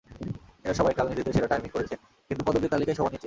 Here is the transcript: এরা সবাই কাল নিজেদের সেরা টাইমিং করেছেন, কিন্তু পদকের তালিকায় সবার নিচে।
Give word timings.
এরা 0.65 0.75
সবাই 0.79 0.93
কাল 0.97 1.05
নিজেদের 1.09 1.33
সেরা 1.33 1.47
টাইমিং 1.47 1.69
করেছেন, 1.73 1.99
কিন্তু 2.29 2.41
পদকের 2.47 2.71
তালিকায় 2.73 2.97
সবার 2.97 3.11
নিচে। 3.11 3.19